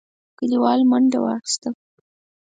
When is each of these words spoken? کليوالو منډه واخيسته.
کليوالو 0.37 0.87
منډه 0.91 1.19
واخيسته. 1.23 1.69